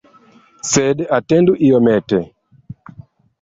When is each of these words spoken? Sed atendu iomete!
Sed 0.69 1.03
atendu 1.17 1.53
iomete! 1.67 2.19